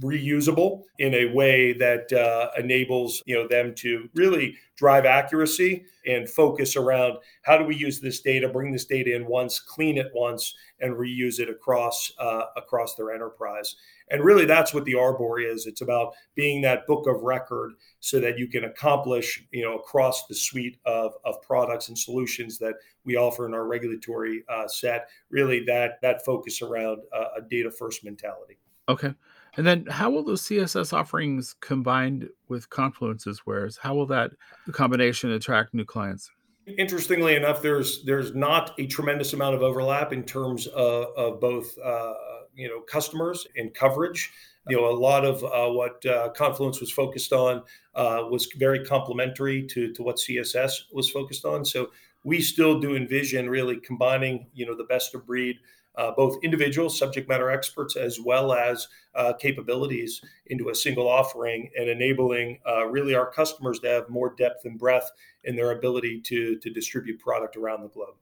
reusable 0.00 0.82
in 0.98 1.14
a 1.14 1.26
way 1.26 1.72
that 1.72 2.12
uh, 2.12 2.50
enables 2.58 3.22
you 3.26 3.34
know 3.34 3.46
them 3.46 3.74
to 3.74 4.08
really 4.14 4.56
drive 4.76 5.04
accuracy 5.04 5.84
and 6.06 6.28
focus 6.28 6.76
around 6.76 7.18
how 7.42 7.56
do 7.56 7.64
we 7.64 7.76
use 7.76 8.00
this 8.00 8.20
data, 8.20 8.48
bring 8.48 8.72
this 8.72 8.86
data 8.86 9.14
in 9.14 9.26
once, 9.26 9.60
clean 9.60 9.98
it 9.98 10.10
once, 10.14 10.54
and 10.80 10.94
reuse 10.94 11.38
it 11.38 11.48
across 11.48 12.12
uh, 12.18 12.44
across 12.56 12.94
their 12.94 13.12
enterprise. 13.12 13.76
And 14.12 14.22
really, 14.22 14.44
that's 14.44 14.74
what 14.74 14.84
the 14.84 14.92
RBOR 14.92 15.44
is. 15.44 15.66
It's 15.66 15.80
about 15.80 16.12
being 16.34 16.60
that 16.62 16.86
book 16.86 17.06
of 17.06 17.22
record 17.22 17.72
so 18.00 18.20
that 18.20 18.38
you 18.38 18.46
can 18.46 18.64
accomplish, 18.64 19.42
you 19.50 19.64
know, 19.64 19.76
across 19.76 20.26
the 20.26 20.34
suite 20.34 20.76
of, 20.84 21.14
of 21.24 21.40
products 21.42 21.88
and 21.88 21.98
solutions 21.98 22.58
that 22.58 22.74
we 23.04 23.16
offer 23.16 23.46
in 23.46 23.54
our 23.54 23.66
regulatory 23.66 24.44
uh, 24.48 24.68
set. 24.68 25.08
Really, 25.30 25.64
that 25.64 26.00
that 26.02 26.24
focus 26.24 26.60
around 26.62 26.98
uh, 27.16 27.38
a 27.38 27.42
data 27.42 27.70
first 27.70 28.04
mentality. 28.04 28.58
Okay. 28.88 29.14
And 29.56 29.66
then 29.66 29.86
how 29.86 30.10
will 30.10 30.24
those 30.24 30.42
CSS 30.42 30.92
offerings 30.92 31.54
combined 31.60 32.28
with 32.48 32.70
Confluence's 32.70 33.44
wares, 33.46 33.76
how 33.76 33.94
will 33.94 34.06
that 34.06 34.32
combination 34.72 35.30
attract 35.32 35.74
new 35.74 35.84
clients? 35.84 36.30
Interestingly 36.78 37.34
enough, 37.34 37.60
there's 37.60 38.04
there's 38.04 38.34
not 38.34 38.72
a 38.78 38.86
tremendous 38.86 39.32
amount 39.32 39.56
of 39.56 39.62
overlap 39.62 40.12
in 40.12 40.22
terms 40.22 40.68
of, 40.68 41.06
of 41.16 41.40
both 41.40 41.76
uh, 41.78 42.14
you 42.54 42.68
know 42.68 42.80
customers 42.80 43.46
and 43.56 43.72
coverage. 43.74 44.32
You 44.68 44.76
know, 44.76 44.88
a 44.88 44.94
lot 44.94 45.24
of 45.24 45.42
uh, 45.42 45.72
what 45.72 46.06
uh, 46.06 46.28
Confluence 46.36 46.80
was 46.80 46.92
focused 46.92 47.32
on 47.32 47.64
uh, 47.96 48.22
was 48.30 48.46
very 48.56 48.84
complementary 48.84 49.66
to 49.66 49.92
to 49.92 50.02
what 50.02 50.16
CSS 50.16 50.92
was 50.92 51.10
focused 51.10 51.44
on. 51.44 51.64
So 51.64 51.90
we 52.24 52.40
still 52.40 52.78
do 52.78 52.94
envision 52.94 53.50
really 53.50 53.80
combining 53.80 54.46
you 54.54 54.66
know 54.66 54.76
the 54.76 54.84
best 54.84 55.14
of 55.14 55.26
breed 55.26 55.58
uh, 55.96 56.10
both 56.12 56.38
individual 56.42 56.88
subject 56.88 57.28
matter 57.28 57.50
experts 57.50 57.96
as 57.96 58.18
well 58.18 58.52
as 58.54 58.88
uh, 59.14 59.34
capabilities 59.34 60.22
into 60.46 60.70
a 60.70 60.74
single 60.74 61.06
offering 61.06 61.70
and 61.76 61.86
enabling 61.86 62.58
really 62.88 63.14
our 63.14 63.30
customers 63.30 63.78
to 63.80 63.88
have 63.88 64.08
more 64.08 64.34
depth 64.38 64.64
and 64.64 64.78
breadth 64.78 65.10
in 65.44 65.54
their 65.54 65.72
ability 65.72 66.20
to, 66.20 66.56
to 66.60 66.70
distribute 66.70 67.18
product 67.18 67.56
around 67.56 67.82
the 67.82 67.88
globe. 67.88 68.14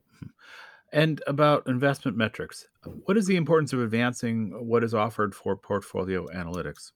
And 0.92 1.22
about 1.26 1.66
investment 1.68 2.16
metrics, 2.16 2.66
what 3.04 3.16
is 3.16 3.26
the 3.26 3.36
importance 3.36 3.72
of 3.72 3.80
advancing 3.80 4.50
what 4.66 4.82
is 4.82 4.94
offered 4.94 5.34
for 5.34 5.56
portfolio 5.56 6.26
analytics? 6.28 6.92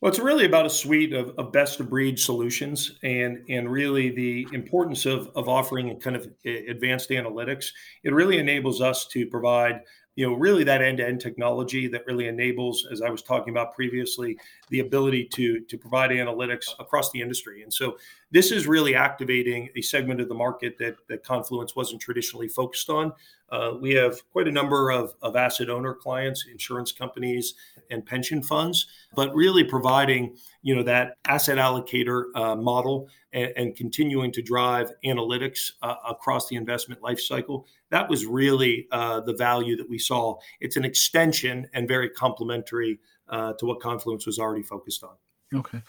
Well, 0.00 0.10
it's 0.10 0.20
really 0.20 0.44
about 0.44 0.66
a 0.66 0.70
suite 0.70 1.12
of, 1.12 1.30
of 1.38 1.50
best 1.50 1.80
of 1.80 1.90
breed 1.90 2.20
solutions 2.20 2.98
and, 3.02 3.44
and 3.48 3.68
really 3.68 4.10
the 4.10 4.46
importance 4.52 5.06
of, 5.06 5.28
of 5.34 5.48
offering 5.48 5.98
kind 5.98 6.14
of 6.14 6.28
advanced 6.44 7.10
analytics. 7.10 7.70
It 8.04 8.12
really 8.12 8.38
enables 8.38 8.80
us 8.80 9.06
to 9.08 9.26
provide 9.26 9.80
you 10.18 10.28
know 10.28 10.34
really 10.34 10.64
that 10.64 10.82
end-to-end 10.82 11.20
technology 11.20 11.86
that 11.86 12.04
really 12.04 12.26
enables 12.26 12.84
as 12.90 13.02
i 13.02 13.08
was 13.08 13.22
talking 13.22 13.50
about 13.54 13.72
previously 13.72 14.36
the 14.68 14.80
ability 14.80 15.24
to 15.24 15.60
to 15.60 15.78
provide 15.78 16.10
analytics 16.10 16.74
across 16.80 17.12
the 17.12 17.20
industry 17.20 17.62
and 17.62 17.72
so 17.72 17.96
this 18.30 18.52
is 18.52 18.66
really 18.66 18.94
activating 18.94 19.70
a 19.76 19.80
segment 19.80 20.20
of 20.20 20.28
the 20.28 20.34
market 20.34 20.76
that 20.78 20.96
that 21.08 21.24
confluence 21.24 21.74
wasn't 21.74 22.00
traditionally 22.00 22.48
focused 22.48 22.90
on 22.90 23.12
uh, 23.50 23.72
we 23.80 23.94
have 23.94 24.16
quite 24.30 24.46
a 24.46 24.52
number 24.52 24.90
of, 24.90 25.14
of 25.22 25.36
asset 25.36 25.70
owner 25.70 25.94
clients 25.94 26.46
insurance 26.50 26.92
companies 26.92 27.54
and 27.90 28.04
pension 28.04 28.42
funds 28.42 28.86
but 29.14 29.34
really 29.34 29.64
providing 29.64 30.36
you 30.62 30.74
know 30.74 30.82
that 30.82 31.16
asset 31.26 31.58
allocator 31.58 32.24
uh, 32.34 32.54
model 32.54 33.08
and, 33.32 33.52
and, 33.56 33.76
continuing 33.76 34.32
to 34.32 34.40
drive 34.40 34.90
analytics 35.04 35.72
uh, 35.82 35.96
across 36.08 36.48
the 36.48 36.56
investment 36.56 37.00
lifecycle. 37.02 37.64
that 37.90 38.08
was 38.08 38.24
really 38.24 38.86
uh, 38.90 39.20
the 39.20 39.34
value 39.34 39.76
that 39.76 39.88
we 39.88 39.98
saw. 39.98 40.38
It's 40.60 40.76
an 40.76 40.84
extension 40.84 41.68
and 41.74 41.86
very 41.86 42.08
complementary 42.08 43.00
uh, 43.28 43.52
to 43.54 43.66
what 43.66 43.80
Confluence 43.80 44.26
was 44.26 44.38
already 44.38 44.62
focused 44.62 45.04
on. 45.04 45.14
Okay. 45.54 45.82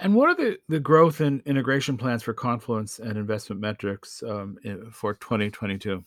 And 0.00 0.14
what 0.14 0.30
are 0.30 0.34
the, 0.34 0.58
the 0.68 0.80
growth 0.80 1.20
and 1.20 1.42
integration 1.42 1.96
plans 1.96 2.22
for 2.22 2.32
Confluence 2.32 2.98
and 2.98 3.18
investment 3.18 3.60
metrics 3.60 4.22
um, 4.22 4.58
for 4.90 5.14
2022? 5.14 6.02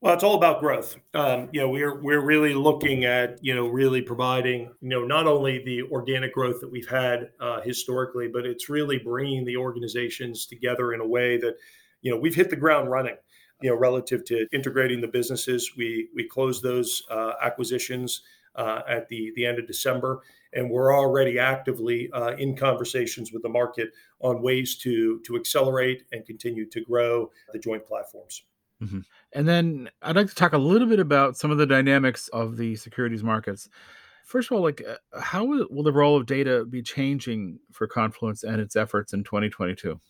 Well, 0.00 0.14
it's 0.14 0.24
all 0.24 0.34
about 0.34 0.60
growth. 0.60 0.96
Um, 1.14 1.48
you 1.52 1.60
know, 1.60 1.68
we're 1.68 2.00
we're 2.00 2.24
really 2.24 2.54
looking 2.54 3.04
at 3.04 3.38
you 3.42 3.54
know 3.54 3.68
really 3.68 4.00
providing 4.00 4.72
you 4.80 4.88
know 4.88 5.04
not 5.04 5.26
only 5.26 5.62
the 5.62 5.82
organic 5.82 6.32
growth 6.32 6.60
that 6.62 6.70
we've 6.70 6.88
had 6.88 7.30
uh, 7.38 7.60
historically, 7.60 8.26
but 8.26 8.46
it's 8.46 8.70
really 8.70 8.98
bringing 8.98 9.44
the 9.44 9.58
organizations 9.58 10.46
together 10.46 10.94
in 10.94 11.00
a 11.00 11.06
way 11.06 11.36
that 11.36 11.56
you 12.00 12.10
know 12.10 12.16
we've 12.16 12.34
hit 12.34 12.48
the 12.48 12.56
ground 12.56 12.90
running 12.90 13.16
you 13.60 13.70
know, 13.70 13.76
relative 13.76 14.24
to 14.24 14.46
integrating 14.52 15.00
the 15.00 15.08
businesses. 15.08 15.72
We 15.76 16.08
we 16.14 16.24
closed 16.24 16.62
those 16.62 17.02
uh, 17.10 17.32
acquisitions 17.42 18.22
uh, 18.54 18.82
at 18.88 19.08
the 19.08 19.32
the 19.36 19.46
end 19.46 19.58
of 19.58 19.66
December, 19.66 20.22
and 20.52 20.70
we're 20.70 20.94
already 20.94 21.38
actively 21.38 22.10
uh, 22.12 22.34
in 22.36 22.56
conversations 22.56 23.32
with 23.32 23.42
the 23.42 23.48
market 23.48 23.90
on 24.20 24.42
ways 24.42 24.76
to 24.78 25.20
to 25.20 25.36
accelerate 25.36 26.04
and 26.12 26.24
continue 26.26 26.68
to 26.70 26.80
grow 26.82 27.30
the 27.52 27.58
joint 27.58 27.84
platforms. 27.86 28.42
Mm-hmm. 28.82 29.00
And 29.32 29.48
then 29.48 29.90
I'd 30.02 30.16
like 30.16 30.28
to 30.28 30.34
talk 30.34 30.52
a 30.52 30.58
little 30.58 30.88
bit 30.88 31.00
about 31.00 31.36
some 31.36 31.50
of 31.50 31.58
the 31.58 31.66
dynamics 31.66 32.28
of 32.28 32.56
the 32.56 32.76
securities 32.76 33.22
markets. 33.22 33.68
First 34.24 34.50
of 34.50 34.56
all, 34.56 34.62
like 34.62 34.82
uh, 34.86 35.20
how 35.20 35.44
will 35.44 35.82
the 35.82 35.92
role 35.92 36.16
of 36.16 36.26
data 36.26 36.64
be 36.64 36.82
changing 36.82 37.58
for 37.72 37.86
Confluence 37.86 38.42
and 38.44 38.60
its 38.60 38.76
efforts 38.76 39.12
in 39.12 39.24
2022? 39.24 40.00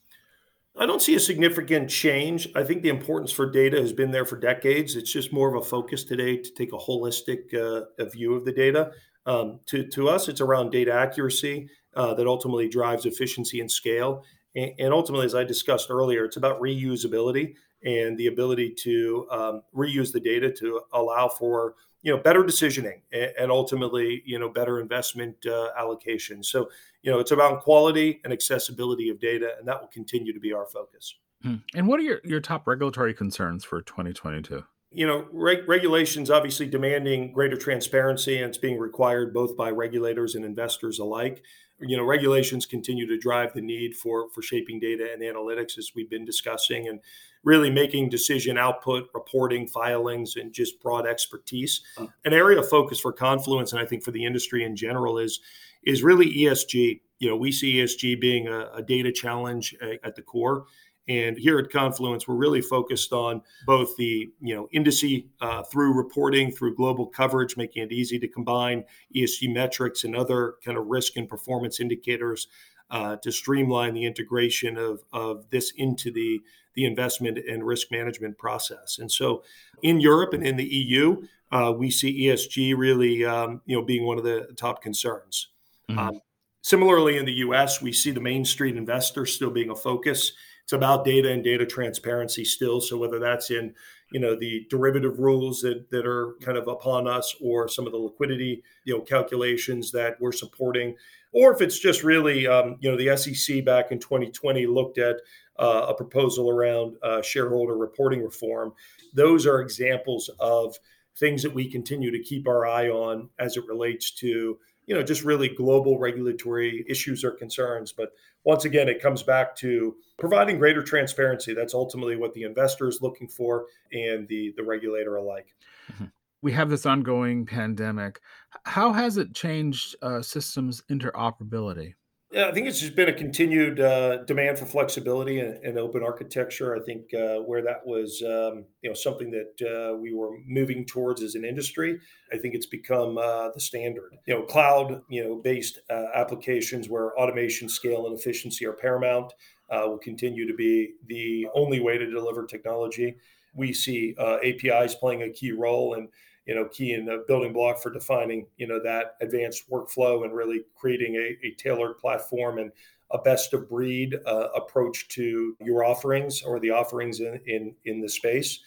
I 0.78 0.86
don't 0.86 1.02
see 1.02 1.14
a 1.16 1.20
significant 1.20 1.90
change. 1.90 2.48
I 2.54 2.62
think 2.62 2.82
the 2.82 2.90
importance 2.90 3.32
for 3.32 3.50
data 3.50 3.80
has 3.80 3.92
been 3.92 4.12
there 4.12 4.24
for 4.24 4.36
decades. 4.36 4.94
It's 4.94 5.12
just 5.12 5.32
more 5.32 5.48
of 5.48 5.60
a 5.60 5.66
focus 5.66 6.04
today 6.04 6.36
to 6.36 6.50
take 6.52 6.72
a 6.72 6.78
holistic 6.78 7.52
uh, 7.54 8.04
view 8.04 8.34
of 8.34 8.44
the 8.44 8.52
data. 8.52 8.92
Um, 9.26 9.60
to, 9.66 9.86
to 9.88 10.08
us, 10.08 10.28
it's 10.28 10.40
around 10.40 10.70
data 10.70 10.92
accuracy 10.92 11.68
uh, 11.94 12.14
that 12.14 12.26
ultimately 12.26 12.68
drives 12.68 13.06
efficiency 13.06 13.60
and 13.60 13.70
scale. 13.70 14.24
And, 14.54 14.72
and, 14.78 14.92
ultimately, 14.92 15.26
as 15.26 15.34
I 15.34 15.44
discussed 15.44 15.90
earlier, 15.90 16.24
it's 16.24 16.36
about 16.36 16.60
reusability 16.60 17.54
and 17.84 18.16
the 18.18 18.26
ability 18.26 18.74
to 18.82 19.26
um, 19.30 19.62
reuse 19.74 20.12
the 20.12 20.20
data 20.20 20.50
to 20.52 20.82
allow 20.92 21.28
for 21.28 21.74
you 22.02 22.14
know 22.14 22.22
better 22.22 22.42
decisioning 22.42 23.00
and, 23.12 23.30
and 23.38 23.50
ultimately 23.50 24.22
you 24.24 24.38
know 24.38 24.48
better 24.48 24.80
investment 24.80 25.36
uh, 25.46 25.68
allocation. 25.78 26.42
So 26.42 26.70
you 27.02 27.10
know 27.10 27.18
it's 27.18 27.30
about 27.30 27.62
quality 27.62 28.20
and 28.24 28.32
accessibility 28.32 29.08
of 29.08 29.20
data, 29.20 29.52
and 29.58 29.68
that 29.68 29.80
will 29.80 29.88
continue 29.88 30.32
to 30.32 30.40
be 30.40 30.52
our 30.52 30.66
focus. 30.66 31.14
Hmm. 31.42 31.56
And 31.74 31.88
what 31.88 32.00
are 32.00 32.02
your, 32.02 32.20
your 32.22 32.40
top 32.40 32.66
regulatory 32.66 33.14
concerns 33.14 33.64
for 33.64 33.80
2022? 33.82 34.62
You 34.92 35.06
know, 35.06 35.26
reg- 35.32 35.68
regulations 35.68 36.30
obviously 36.30 36.66
demanding 36.66 37.32
greater 37.32 37.56
transparency, 37.56 38.38
and 38.38 38.48
it's 38.48 38.58
being 38.58 38.78
required 38.78 39.32
both 39.32 39.56
by 39.56 39.70
regulators 39.70 40.34
and 40.34 40.44
investors 40.44 40.98
alike. 40.98 41.42
You 41.78 41.96
know, 41.96 42.04
regulations 42.04 42.66
continue 42.66 43.06
to 43.06 43.16
drive 43.16 43.54
the 43.54 43.62
need 43.62 43.96
for 43.96 44.28
for 44.30 44.42
shaping 44.42 44.80
data 44.80 45.08
and 45.12 45.22
analytics, 45.22 45.78
as 45.78 45.92
we've 45.94 46.10
been 46.10 46.24
discussing, 46.24 46.88
and 46.88 47.00
really 47.44 47.70
making 47.70 48.10
decision 48.10 48.58
output, 48.58 49.08
reporting, 49.14 49.66
filings, 49.66 50.36
and 50.36 50.52
just 50.52 50.80
broad 50.80 51.06
expertise. 51.06 51.80
An 52.24 52.34
area 52.34 52.58
of 52.58 52.68
focus 52.68 53.00
for 53.00 53.12
Confluence, 53.12 53.72
and 53.72 53.80
I 53.80 53.86
think 53.86 54.02
for 54.04 54.10
the 54.10 54.24
industry 54.24 54.64
in 54.64 54.76
general, 54.76 55.18
is 55.18 55.40
is 55.84 56.02
really 56.02 56.26
ESG. 56.34 57.00
You 57.20 57.28
know, 57.30 57.36
we 57.36 57.52
see 57.52 57.74
ESG 57.74 58.20
being 58.20 58.48
a, 58.48 58.70
a 58.74 58.82
data 58.82 59.12
challenge 59.12 59.74
uh, 59.80 59.94
at 60.02 60.16
the 60.16 60.22
core 60.22 60.64
and 61.10 61.36
here 61.36 61.58
at 61.58 61.72
Confluence, 61.72 62.28
we're 62.28 62.36
really 62.36 62.60
focused 62.60 63.12
on 63.12 63.42
both 63.66 63.96
the 63.96 64.30
you 64.40 64.54
know 64.54 64.68
indice 64.72 65.26
uh, 65.40 65.64
through 65.64 65.92
reporting, 65.92 66.52
through 66.52 66.76
global 66.76 67.04
coverage, 67.04 67.56
making 67.56 67.82
it 67.82 67.90
easy 67.90 68.16
to 68.20 68.28
combine 68.28 68.84
ESG 69.14 69.52
metrics 69.52 70.04
and 70.04 70.14
other 70.14 70.54
kind 70.64 70.78
of 70.78 70.86
risk 70.86 71.16
and 71.16 71.28
performance 71.28 71.80
indicators 71.80 72.46
uh, 72.92 73.16
to 73.16 73.32
streamline 73.32 73.92
the 73.94 74.04
integration 74.04 74.76
of, 74.76 75.02
of 75.12 75.50
this 75.50 75.72
into 75.76 76.12
the, 76.12 76.40
the 76.74 76.84
investment 76.84 77.38
and 77.38 77.66
risk 77.66 77.90
management 77.90 78.38
process. 78.38 79.00
And 79.00 79.10
so 79.10 79.42
in 79.82 80.00
Europe 80.00 80.32
and 80.32 80.46
in 80.46 80.56
the 80.56 80.64
EU, 80.64 81.22
uh, 81.50 81.72
we 81.76 81.90
see 81.90 82.26
ESG 82.26 82.78
really 82.78 83.24
um, 83.24 83.62
you 83.66 83.76
know 83.76 83.82
being 83.82 84.06
one 84.06 84.16
of 84.16 84.22
the 84.22 84.46
top 84.56 84.80
concerns. 84.80 85.48
Mm-hmm. 85.90 85.98
Um, 85.98 86.20
similarly, 86.62 87.16
in 87.16 87.26
the 87.26 87.34
US, 87.48 87.82
we 87.82 87.92
see 87.92 88.12
the 88.12 88.20
Main 88.20 88.44
Street 88.44 88.76
investor 88.76 89.26
still 89.26 89.50
being 89.50 89.70
a 89.70 89.74
focus 89.74 90.30
it's 90.70 90.76
about 90.76 91.04
data 91.04 91.32
and 91.32 91.42
data 91.42 91.66
transparency 91.66 92.44
still. 92.44 92.80
So 92.80 92.96
whether 92.96 93.18
that's 93.18 93.50
in 93.50 93.74
you 94.12 94.20
know 94.20 94.36
the 94.36 94.68
derivative 94.70 95.18
rules 95.18 95.62
that, 95.62 95.90
that 95.90 96.06
are 96.06 96.36
kind 96.42 96.56
of 96.56 96.68
upon 96.68 97.08
us 97.08 97.34
or 97.40 97.66
some 97.66 97.86
of 97.86 97.92
the 97.92 97.98
liquidity 97.98 98.62
you 98.84 98.96
know 98.96 99.00
calculations 99.00 99.90
that 99.90 100.16
we're 100.20 100.32
supporting 100.32 100.94
or 101.32 101.52
if 101.52 101.60
it's 101.60 101.78
just 101.78 102.04
really 102.04 102.46
um, 102.46 102.76
you 102.80 102.90
know 102.90 102.96
the 102.96 103.16
sec 103.16 103.64
back 103.64 103.90
in 103.90 103.98
2020 103.98 104.66
looked 104.66 104.98
at 104.98 105.16
uh, 105.58 105.86
a 105.88 105.94
proposal 105.94 106.50
around 106.50 106.96
uh, 107.04 107.22
shareholder 107.22 107.76
reporting 107.76 108.20
reform 108.20 108.72
those 109.14 109.46
are 109.46 109.60
examples 109.60 110.28
of 110.40 110.76
things 111.18 111.40
that 111.42 111.54
we 111.54 111.70
continue 111.70 112.10
to 112.10 112.22
keep 112.22 112.48
our 112.48 112.66
eye 112.66 112.88
on 112.88 113.28
as 113.38 113.56
it 113.56 113.66
relates 113.68 114.10
to 114.10 114.58
you 114.90 114.96
know 114.96 115.02
just 115.02 115.24
really 115.24 115.48
global 115.48 115.98
regulatory 115.98 116.84
issues 116.88 117.24
or 117.24 117.30
concerns 117.30 117.92
but 117.92 118.10
once 118.44 118.64
again, 118.64 118.88
it 118.88 119.02
comes 119.02 119.22
back 119.22 119.54
to 119.56 119.96
providing 120.18 120.58
greater 120.58 120.82
transparency. 120.82 121.54
That's 121.54 121.74
ultimately 121.74 122.16
what 122.16 122.32
the 122.34 122.44
investor 122.44 122.88
is 122.88 123.02
looking 123.02 123.28
for 123.28 123.66
and 123.92 124.26
the, 124.28 124.54
the 124.56 124.62
regulator 124.62 125.16
alike. 125.16 125.54
Mm-hmm. 125.92 126.06
We 126.42 126.52
have 126.52 126.70
this 126.70 126.86
ongoing 126.86 127.44
pandemic. 127.44 128.20
How 128.64 128.92
has 128.92 129.18
it 129.18 129.34
changed 129.34 129.94
uh, 130.00 130.22
systems 130.22 130.82
interoperability? 130.90 131.94
Yeah, 132.32 132.46
I 132.46 132.52
think 132.52 132.68
it's 132.68 132.78
just 132.78 132.94
been 132.94 133.08
a 133.08 133.12
continued 133.12 133.80
uh, 133.80 134.18
demand 134.18 134.56
for 134.56 134.64
flexibility 134.64 135.40
and, 135.40 135.56
and, 135.64 135.76
open 135.76 136.04
architecture. 136.04 136.76
I 136.76 136.80
think 136.80 137.12
uh, 137.12 137.38
where 137.38 137.60
that 137.62 137.84
was, 137.84 138.22
um, 138.22 138.66
you 138.82 138.90
know, 138.90 138.94
something 138.94 139.32
that 139.32 139.90
uh, 139.92 139.96
we 139.96 140.14
were 140.14 140.38
moving 140.46 140.86
towards 140.86 141.22
as 141.22 141.34
an 141.34 141.44
industry. 141.44 141.98
I 142.32 142.38
think 142.38 142.54
it's 142.54 142.66
become 142.66 143.18
uh, 143.18 143.48
the 143.50 143.58
standard. 143.58 144.16
You 144.26 144.34
know, 144.34 144.42
cloud, 144.42 145.02
you 145.08 145.24
know, 145.24 145.40
based 145.42 145.80
uh, 145.90 146.06
applications 146.14 146.88
where 146.88 147.18
automation, 147.18 147.68
scale, 147.68 148.06
and 148.06 148.16
efficiency 148.16 148.64
are 148.64 148.74
paramount 148.74 149.32
uh, 149.68 149.82
will 149.88 149.98
continue 149.98 150.46
to 150.46 150.54
be 150.54 150.92
the 151.08 151.48
only 151.52 151.80
way 151.80 151.98
to 151.98 152.08
deliver 152.08 152.46
technology. 152.46 153.16
We 153.56 153.72
see 153.72 154.14
APIs 154.16 154.94
playing 154.94 155.22
a 155.22 155.30
key 155.30 155.50
role 155.50 155.94
and 155.94 156.08
you 156.46 156.54
know, 156.54 156.66
key 156.66 156.92
in 156.92 157.04
the 157.04 157.24
building 157.28 157.52
block 157.52 157.80
for 157.80 157.92
defining, 157.92 158.46
you 158.56 158.66
know, 158.66 158.80
that 158.82 159.16
advanced 159.20 159.70
workflow 159.70 160.24
and 160.24 160.34
really 160.34 160.62
creating 160.74 161.16
a, 161.16 161.46
a 161.46 161.50
tailored 161.58 161.98
platform 161.98 162.58
and 162.58 162.72
a 163.12 163.18
best 163.18 163.52
of 163.52 163.68
breed 163.68 164.16
uh, 164.26 164.48
approach 164.54 165.08
to 165.08 165.56
your 165.60 165.84
offerings 165.84 166.42
or 166.42 166.60
the 166.60 166.70
offerings 166.70 167.20
in, 167.20 167.40
in, 167.46 167.74
in 167.84 168.00
the 168.00 168.08
space. 168.08 168.60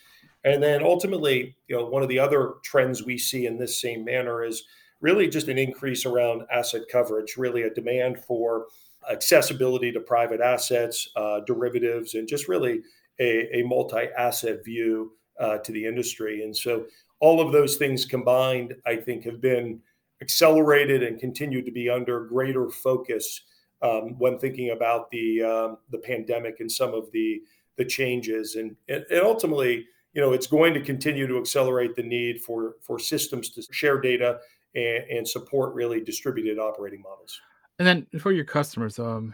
And 0.44 0.62
then 0.62 0.84
ultimately, 0.84 1.56
you 1.68 1.76
know, 1.78 1.86
one 1.86 2.04
of 2.04 2.10
the 2.10 2.20
other 2.20 2.56
trends 2.64 3.04
we 3.04 3.18
see 3.18 3.46
in 3.46 3.58
this 3.58 3.80
same 3.80 4.04
manner 4.04 4.44
is 4.44 4.64
really 5.00 5.28
just 5.28 5.48
an 5.48 5.58
increase 5.58 6.06
around 6.06 6.44
asset 6.52 6.84
coverage, 6.92 7.36
really 7.38 7.64
a 7.64 7.74
demand 7.74 8.20
for 8.20 8.66
accessibility 9.10 9.92
to 9.92 10.00
private 10.00 10.42
assets, 10.42 11.10
uh, 11.16 11.42
derivatives, 11.42 12.16
and 12.16 12.28
just 12.28 12.48
really 12.48 12.82
a, 13.20 13.60
a 13.60 13.64
multi 13.64 14.08
asset 14.18 14.64
view 14.64 15.14
uh, 15.40 15.58
to 15.60 15.72
the 15.72 15.86
industry. 15.86 16.44
And 16.44 16.56
so 16.56 16.86
all 17.24 17.40
of 17.40 17.54
those 17.54 17.78
things 17.78 18.06
combined, 18.06 18.76
I 18.86 18.98
think, 18.98 19.24
have 19.24 19.40
been 19.40 19.80
accelerated 20.22 21.04
and 21.04 21.18
continue 21.18 21.62
to 21.64 21.72
be 21.72 21.90
under 21.90 22.26
greater 22.26 22.70
focus 22.70 23.44
um, 23.82 24.20
when 24.20 24.38
thinking 24.38 24.72
about 24.72 25.10
the 25.10 25.42
um, 25.42 25.78
the 25.90 26.00
pandemic 26.00 26.60
and 26.60 26.70
some 26.70 26.94
of 26.94 27.10
the 27.14 27.42
the 27.78 27.86
changes. 27.86 28.56
And, 28.56 28.76
and 28.90 29.06
ultimately, 29.24 29.88
you 30.14 30.22
know, 30.22 30.34
it's 30.34 30.48
going 30.48 30.74
to 30.74 30.82
continue 30.82 31.26
to 31.26 31.38
accelerate 31.38 31.96
the 31.96 32.04
need 32.04 32.42
for 32.42 32.76
for 32.82 33.00
systems 33.00 33.50
to 33.52 33.62
share 33.72 34.02
data 34.02 34.40
and, 34.76 35.04
and 35.10 35.28
support 35.28 35.74
really 35.74 36.02
distributed 36.02 36.60
operating 36.60 37.02
models. 37.02 37.40
And 37.80 37.88
then 37.88 38.20
for 38.20 38.34
your 38.34 38.46
customers, 38.46 39.00
um, 39.00 39.34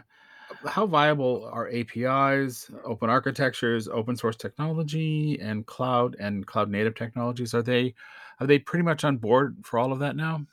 how 0.66 0.86
viable 0.86 1.48
are 1.52 1.70
APIs, 1.70 2.70
open 2.84 3.10
architectures, 3.10 3.88
open 3.88 4.16
source 4.16 4.36
technology, 4.36 5.38
and 5.40 5.66
cloud 5.66 6.16
and 6.18 6.46
cloud 6.46 6.70
native 6.70 6.94
technologies? 6.94 7.54
Are 7.54 7.62
they 7.62 7.94
are 8.40 8.46
they 8.46 8.58
pretty 8.58 8.84
much 8.84 9.04
on 9.04 9.18
board 9.18 9.56
for 9.62 9.78
all 9.78 9.92
of 9.92 9.98
that 10.00 10.16
now? 10.16 10.46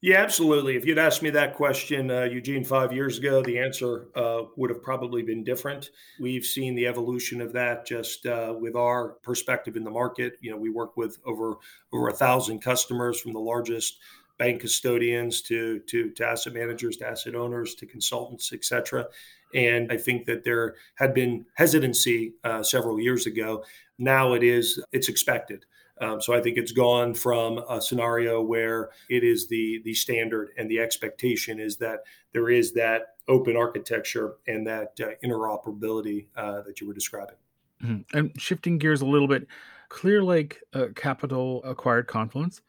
Yeah, 0.00 0.16
absolutely. 0.16 0.74
If 0.74 0.84
you'd 0.84 0.98
asked 0.98 1.22
me 1.22 1.30
that 1.30 1.54
question, 1.54 2.10
uh, 2.10 2.22
Eugene, 2.22 2.64
five 2.64 2.92
years 2.92 3.18
ago, 3.18 3.40
the 3.40 3.60
answer 3.60 4.08
uh, 4.16 4.42
would 4.56 4.68
have 4.68 4.82
probably 4.82 5.22
been 5.22 5.44
different. 5.44 5.90
We've 6.18 6.44
seen 6.44 6.74
the 6.74 6.88
evolution 6.88 7.40
of 7.40 7.52
that 7.52 7.86
just 7.86 8.26
uh, 8.26 8.52
with 8.58 8.74
our 8.74 9.10
perspective 9.22 9.76
in 9.76 9.84
the 9.84 9.92
market. 9.92 10.38
You 10.40 10.50
know, 10.50 10.56
we 10.56 10.70
work 10.70 10.96
with 10.96 11.18
over 11.24 11.54
over 11.92 12.08
a 12.08 12.12
thousand 12.12 12.62
customers 12.62 13.20
from 13.20 13.32
the 13.32 13.38
largest 13.38 13.98
bank 14.38 14.60
custodians 14.60 15.40
to, 15.42 15.78
to, 15.80 16.10
to 16.10 16.26
asset 16.26 16.52
managers, 16.52 16.96
to 16.96 17.06
asset 17.06 17.36
owners, 17.36 17.76
to 17.76 17.86
consultants, 17.86 18.52
et 18.52 18.64
cetera. 18.64 19.06
And 19.54 19.92
I 19.92 19.96
think 19.96 20.26
that 20.26 20.44
there 20.44 20.76
had 20.96 21.14
been 21.14 21.46
hesitancy 21.54 22.34
uh, 22.44 22.62
several 22.62 23.00
years 23.00 23.26
ago. 23.26 23.64
Now 23.98 24.32
it 24.32 24.42
is, 24.42 24.82
it's 24.92 25.08
expected. 25.08 25.64
Um, 26.00 26.20
so 26.20 26.34
I 26.34 26.40
think 26.40 26.56
it's 26.56 26.72
gone 26.72 27.14
from 27.14 27.58
a 27.68 27.80
scenario 27.80 28.42
where 28.42 28.90
it 29.08 29.22
is 29.22 29.46
the 29.46 29.80
the 29.84 29.94
standard 29.94 30.50
and 30.56 30.68
the 30.68 30.80
expectation 30.80 31.60
is 31.60 31.76
that 31.76 32.00
there 32.32 32.48
is 32.48 32.72
that 32.72 33.14
open 33.28 33.56
architecture 33.56 34.34
and 34.48 34.66
that 34.66 34.98
uh, 35.00 35.10
interoperability 35.24 36.26
uh, 36.36 36.62
that 36.62 36.80
you 36.80 36.88
were 36.88 36.94
describing. 36.94 37.36
Mm-hmm. 37.84 38.18
And 38.18 38.40
shifting 38.40 38.78
gears 38.78 39.02
a 39.02 39.06
little 39.06 39.28
bit, 39.28 39.46
Clearlake 39.90 40.56
uh, 40.72 40.86
Capital 40.96 41.62
acquired 41.64 42.08
Confluence. 42.08 42.62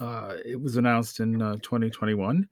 Uh, 0.00 0.34
it 0.44 0.60
was 0.60 0.76
announced 0.76 1.20
in 1.20 1.40
uh, 1.40 1.56
2021. 1.62 2.48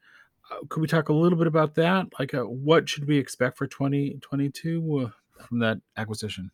Uh, 0.51 0.57
could 0.69 0.81
we 0.81 0.87
talk 0.87 1.09
a 1.09 1.13
little 1.13 1.39
bit 1.39 1.47
about 1.47 1.75
that? 1.75 2.07
Like, 2.19 2.35
uh, 2.35 2.43
what 2.45 2.89
should 2.89 3.07
we 3.07 3.19
expect 3.19 3.59
for 3.59 3.67
2022 3.67 5.07
uh, 5.07 5.43
from 5.43 5.59
that 5.61 5.79
acquisition? 5.97 6.51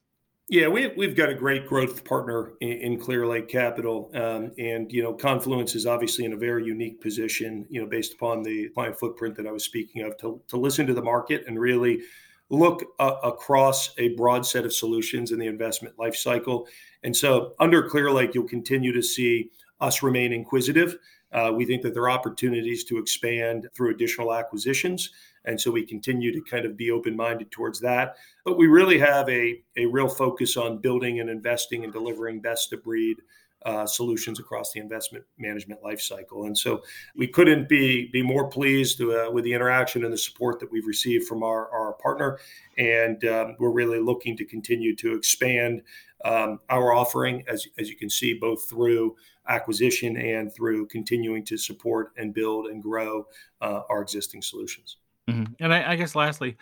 Yeah, 0.49 0.69
we, 0.69 0.89
we've 0.89 1.17
got 1.17 1.31
a 1.31 1.35
great 1.35 1.67
growth 1.67 2.05
partner 2.05 2.53
in, 2.61 2.73
in 2.73 3.01
Clearlake 3.01 3.49
Capital. 3.49 4.11
Um, 4.15 4.53
and, 4.59 4.93
you 4.93 5.03
know, 5.03 5.15
Confluence 5.15 5.75
is 5.75 5.87
obviously 5.87 6.27
in 6.27 6.35
a 6.35 6.37
very 6.37 6.67
unique 6.67 7.01
position, 7.01 7.67
you 7.71 7.81
know, 7.81 7.87
based 7.87 8.13
upon 8.13 8.43
the 8.43 8.69
client 8.71 8.99
footprint 8.99 9.37
that 9.37 9.47
I 9.47 9.53
was 9.53 9.65
speaking 9.65 10.03
of, 10.03 10.19
to, 10.19 10.43
to 10.49 10.57
listen 10.59 10.87
to 10.87 10.95
the 10.95 11.03
market 11.03 11.45
and 11.47 11.59
really 11.59 12.03
look 12.51 12.85
uh, 12.99 13.17
across 13.23 13.95
a 13.97 14.09
broad 14.17 14.45
set 14.45 14.67
of 14.67 14.73
solutions 14.75 15.33
in 15.33 15.39
the 15.39 15.47
investment 15.47 15.97
lifecycle. 15.97 16.67
And 17.03 17.17
so 17.17 17.55
under 17.59 17.89
Clearlake, 17.89 18.35
you'll 18.35 18.45
continue 18.45 18.93
to 18.93 19.03
see 19.03 19.51
us 19.81 20.03
remain 20.03 20.33
inquisitive. 20.33 20.99
Uh, 21.35 21.53
we 21.53 21.67
think 21.67 21.83
that 21.83 21.93
there 21.93 22.05
are 22.05 22.11
opportunities 22.11 22.85
to 22.85 22.99
expand 22.99 23.69
through 23.75 23.91
additional 23.91 24.33
acquisitions. 24.33 25.11
And 25.45 25.61
so 25.61 25.71
we 25.71 25.85
continue 25.85 26.33
to 26.33 26.41
kind 26.41 26.65
of 26.65 26.77
be 26.77 26.91
open 26.91 27.15
minded 27.17 27.51
towards 27.51 27.81
that. 27.81 28.17
But 28.45 28.57
we 28.57 28.67
really 28.67 28.99
have 28.99 29.29
a, 29.29 29.61
a 29.77 29.85
real 29.87 30.09
focus 30.09 30.57
on 30.57 30.79
building 30.79 31.21
and 31.21 31.29
investing 31.29 31.85
and 31.85 31.93
delivering 31.93 32.41
best 32.41 32.73
of 32.73 32.83
breed 32.83 33.19
uh, 33.65 33.87
solutions 33.87 34.39
across 34.39 34.73
the 34.73 34.81
investment 34.81 35.25
management 35.39 35.83
lifecycle. 35.83 36.47
And 36.47 36.57
so 36.57 36.83
we 37.17 37.27
couldn't 37.27 37.69
be 37.69 38.09
be 38.13 38.23
more 38.23 38.49
pleased 38.49 39.01
uh, 39.01 39.31
with 39.33 39.45
the 39.45 39.53
interaction 39.53 40.05
and 40.05 40.13
the 40.13 40.19
support 40.19 40.61
that 40.61 40.71
we've 40.71 40.87
received 40.87 41.27
from 41.27 41.43
our, 41.43 41.71
our 41.71 41.95
partner. 41.95 42.39
And 42.77 43.25
um, 43.25 43.57
we're 43.59 43.71
really 43.71 44.01
looking 44.01 44.37
to 44.37 44.45
continue 44.45 44.95
to 44.97 45.15
expand 45.15 45.83
um, 46.25 46.61
our 46.71 46.93
offering, 46.93 47.45
as, 47.49 47.67
as 47.79 47.89
you 47.89 47.97
can 47.97 48.11
see, 48.11 48.35
both 48.35 48.69
through 48.69 49.17
acquisition 49.49 50.17
and 50.17 50.55
through 50.55 50.87
continuing 50.87 51.45
to 51.45 51.57
support 51.57 52.13
and 52.17 52.33
build 52.33 52.67
and 52.67 52.83
grow 52.83 53.27
uh, 53.61 53.83
our 53.91 54.01
existing 54.01 54.43
solutions. 54.43 54.97
Mm-hmm. 55.29 55.53
And 55.61 55.73
I, 55.73 55.93
I 55.93 55.97
guess 55.97 56.15
lastly, 56.15 56.57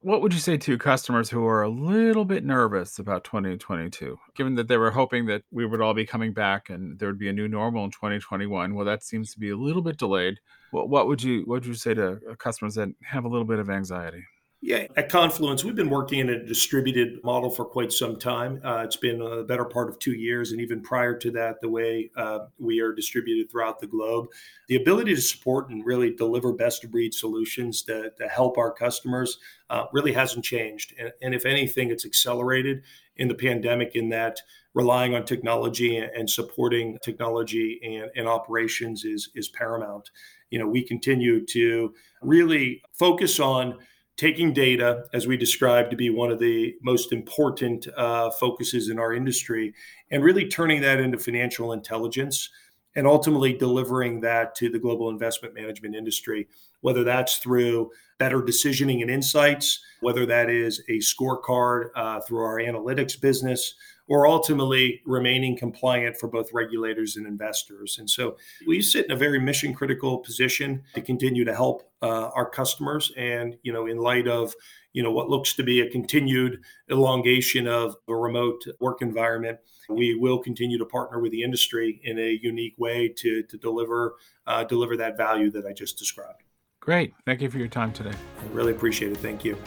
what 0.00 0.22
would 0.22 0.32
you 0.32 0.38
say 0.38 0.56
to 0.56 0.78
customers 0.78 1.28
who 1.28 1.44
are 1.44 1.62
a 1.62 1.68
little 1.68 2.24
bit 2.24 2.44
nervous 2.44 2.98
about 2.98 3.24
2022, 3.24 4.16
given 4.36 4.54
that 4.54 4.68
they 4.68 4.76
were 4.76 4.92
hoping 4.92 5.26
that 5.26 5.42
we 5.50 5.66
would 5.66 5.80
all 5.80 5.94
be 5.94 6.06
coming 6.06 6.32
back 6.32 6.70
and 6.70 6.98
there 6.98 7.08
would 7.08 7.18
be 7.18 7.28
a 7.28 7.32
new 7.32 7.48
normal 7.48 7.84
in 7.84 7.90
2021? 7.90 8.74
Well, 8.74 8.86
that 8.86 9.02
seems 9.02 9.32
to 9.32 9.40
be 9.40 9.50
a 9.50 9.56
little 9.56 9.82
bit 9.82 9.96
delayed. 9.96 10.38
What, 10.70 10.88
what 10.88 11.08
would 11.08 11.22
you 11.22 11.40
what 11.46 11.56
would 11.56 11.66
you 11.66 11.74
say 11.74 11.94
to 11.94 12.20
customers 12.38 12.74
that 12.76 12.90
have 13.02 13.24
a 13.24 13.28
little 13.28 13.46
bit 13.46 13.58
of 13.58 13.70
anxiety? 13.70 14.24
Yeah, 14.60 14.86
at 14.96 15.08
Confluence, 15.08 15.62
we've 15.62 15.76
been 15.76 15.88
working 15.88 16.18
in 16.18 16.30
a 16.30 16.44
distributed 16.44 17.22
model 17.22 17.48
for 17.48 17.64
quite 17.64 17.92
some 17.92 18.18
time. 18.18 18.60
Uh, 18.64 18.82
it's 18.84 18.96
been 18.96 19.22
a 19.22 19.44
better 19.44 19.64
part 19.64 19.88
of 19.88 20.00
two 20.00 20.14
years. 20.14 20.50
And 20.50 20.60
even 20.60 20.82
prior 20.82 21.16
to 21.16 21.30
that, 21.30 21.60
the 21.60 21.68
way 21.68 22.10
uh, 22.16 22.40
we 22.58 22.80
are 22.80 22.92
distributed 22.92 23.52
throughout 23.52 23.78
the 23.78 23.86
globe, 23.86 24.26
the 24.66 24.74
ability 24.74 25.14
to 25.14 25.20
support 25.20 25.70
and 25.70 25.86
really 25.86 26.12
deliver 26.12 26.52
best 26.52 26.82
of 26.82 26.90
breed 26.90 27.14
solutions 27.14 27.82
to, 27.82 28.10
that 28.18 28.30
help 28.30 28.58
our 28.58 28.72
customers 28.72 29.38
uh, 29.70 29.84
really 29.92 30.12
hasn't 30.12 30.44
changed. 30.44 30.92
And, 30.98 31.12
and, 31.22 31.34
if 31.36 31.46
anything, 31.46 31.92
it's 31.92 32.04
accelerated 32.04 32.82
in 33.16 33.28
the 33.28 33.36
pandemic 33.36 33.94
in 33.94 34.08
that 34.08 34.40
relying 34.74 35.14
on 35.14 35.24
technology 35.24 35.98
and 35.98 36.28
supporting 36.28 36.98
technology 37.00 37.80
and, 37.84 38.10
and 38.16 38.26
operations 38.26 39.04
is, 39.04 39.30
is 39.36 39.48
paramount. 39.48 40.10
You 40.50 40.58
know, 40.58 40.66
we 40.66 40.82
continue 40.82 41.46
to 41.46 41.94
really 42.22 42.82
focus 42.92 43.38
on 43.38 43.78
taking 44.18 44.52
data, 44.52 45.04
as 45.14 45.28
we 45.28 45.36
described 45.36 45.90
to 45.92 45.96
be 45.96 46.10
one 46.10 46.30
of 46.30 46.40
the 46.40 46.76
most 46.82 47.12
important 47.12 47.86
uh, 47.96 48.28
focuses 48.32 48.90
in 48.90 48.98
our 48.98 49.14
industry, 49.14 49.72
and 50.10 50.22
really 50.22 50.46
turning 50.48 50.82
that 50.82 51.00
into 51.00 51.16
financial 51.16 51.72
intelligence 51.72 52.50
and 52.96 53.06
ultimately 53.06 53.52
delivering 53.52 54.20
that 54.20 54.56
to 54.56 54.68
the 54.68 54.78
global 54.78 55.08
investment 55.08 55.54
management 55.54 55.94
industry, 55.94 56.48
whether 56.80 57.04
that's 57.04 57.38
through 57.38 57.90
better 58.18 58.42
decisioning 58.42 59.02
and 59.02 59.10
insights, 59.10 59.80
whether 60.00 60.26
that 60.26 60.50
is 60.50 60.82
a 60.88 60.98
scorecard 60.98 61.90
uh, 61.94 62.20
through 62.20 62.44
our 62.44 62.56
analytics 62.58 63.20
business, 63.20 63.74
or 64.08 64.26
ultimately 64.26 65.00
remaining 65.04 65.56
compliant 65.56 66.16
for 66.16 66.28
both 66.28 66.48
regulators 66.52 67.16
and 67.16 67.26
investors. 67.26 67.98
And 67.98 68.08
so 68.08 68.36
we 68.66 68.80
sit 68.80 69.04
in 69.04 69.12
a 69.12 69.16
very 69.16 69.38
mission 69.38 69.74
critical 69.74 70.18
position 70.18 70.82
to 70.94 71.02
continue 71.02 71.44
to 71.44 71.54
help 71.54 71.90
uh, 72.02 72.30
our 72.34 72.48
customers. 72.48 73.12
And, 73.16 73.56
you 73.62 73.72
know, 73.72 73.86
in 73.86 73.98
light 73.98 74.26
of, 74.26 74.54
you 74.94 75.02
know, 75.02 75.10
what 75.10 75.28
looks 75.28 75.54
to 75.54 75.62
be 75.62 75.80
a 75.80 75.90
continued 75.90 76.62
elongation 76.90 77.68
of 77.68 77.96
a 78.08 78.14
remote 78.14 78.64
work 78.80 79.02
environment, 79.02 79.58
we 79.88 80.14
will 80.14 80.38
continue 80.38 80.78
to 80.78 80.86
partner 80.86 81.20
with 81.20 81.32
the 81.32 81.42
industry 81.42 82.00
in 82.02 82.18
a 82.18 82.38
unique 82.42 82.74
way 82.78 83.08
to, 83.08 83.42
to 83.44 83.56
deliver 83.58 84.16
uh, 84.46 84.64
deliver 84.64 84.96
that 84.96 85.16
value 85.16 85.50
that 85.50 85.66
I 85.66 85.72
just 85.72 85.98
described. 85.98 86.42
Great. 86.80 87.12
Thank 87.26 87.42
you 87.42 87.50
for 87.50 87.58
your 87.58 87.68
time 87.68 87.92
today. 87.92 88.12
I 88.40 88.46
really 88.52 88.72
appreciate 88.72 89.12
it. 89.12 89.18
Thank 89.18 89.44
you. 89.44 89.58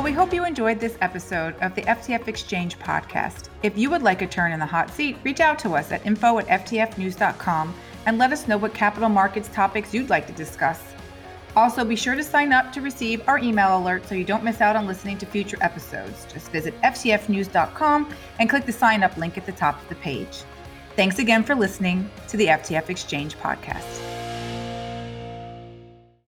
Well, 0.00 0.06
we 0.06 0.14
hope 0.14 0.32
you 0.32 0.46
enjoyed 0.46 0.80
this 0.80 0.96
episode 1.02 1.54
of 1.60 1.74
the 1.74 1.82
FTF 1.82 2.26
Exchange 2.26 2.78
podcast. 2.78 3.50
If 3.62 3.76
you 3.76 3.90
would 3.90 4.00
like 4.00 4.22
a 4.22 4.26
turn 4.26 4.50
in 4.50 4.58
the 4.58 4.64
hot 4.64 4.88
seat, 4.88 5.18
reach 5.24 5.40
out 5.40 5.58
to 5.58 5.74
us 5.74 5.92
at 5.92 6.06
info 6.06 6.38
at 6.38 6.46
ftfnews.com 6.46 7.74
and 8.06 8.16
let 8.16 8.32
us 8.32 8.48
know 8.48 8.56
what 8.56 8.72
capital 8.72 9.10
markets 9.10 9.50
topics 9.52 9.92
you'd 9.92 10.08
like 10.08 10.26
to 10.26 10.32
discuss. 10.32 10.80
Also, 11.54 11.84
be 11.84 11.96
sure 11.96 12.14
to 12.14 12.24
sign 12.24 12.50
up 12.50 12.72
to 12.72 12.80
receive 12.80 13.20
our 13.28 13.38
email 13.40 13.76
alert 13.76 14.06
so 14.06 14.14
you 14.14 14.24
don't 14.24 14.42
miss 14.42 14.62
out 14.62 14.74
on 14.74 14.86
listening 14.86 15.18
to 15.18 15.26
future 15.26 15.58
episodes. 15.60 16.26
Just 16.32 16.50
visit 16.50 16.72
ftfnews.com 16.80 18.08
and 18.38 18.48
click 18.48 18.64
the 18.64 18.72
sign 18.72 19.02
up 19.02 19.18
link 19.18 19.36
at 19.36 19.44
the 19.44 19.52
top 19.52 19.82
of 19.82 19.88
the 19.90 19.96
page. 19.96 20.44
Thanks 20.96 21.18
again 21.18 21.44
for 21.44 21.54
listening 21.54 22.08
to 22.28 22.38
the 22.38 22.46
FTF 22.46 22.88
Exchange 22.88 23.36
podcast. 23.36 24.19